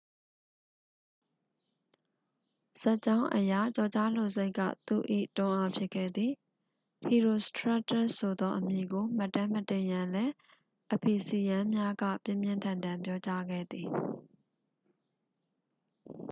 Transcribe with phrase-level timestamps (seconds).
[2.79, 5.03] ဇာတ်ကြောင်းအရ ကျော်ကြားလိုစိတ်က သူ့၏
[5.37, 6.33] တွန်းအားဖြစ်ခဲ့သည်
[7.03, 10.33] ဟီရိုစထရက်တက်စ်ဆိုသောအမည်ကို မှတ်တမ်းမတင်ရန်လည်း
[10.93, 13.89] အဖီဆီယန်းများက ပြင်းပြင်းထန်ထန် ပြောကြားခဲ့သည်